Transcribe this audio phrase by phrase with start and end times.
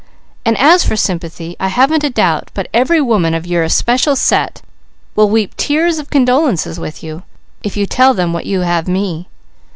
[0.47, 4.63] And as for sympathy, I haven't a doubt but every woman of your especial set
[5.15, 7.21] will weep tears of condolence with you,
[7.61, 9.27] if you'll tell them what you have me.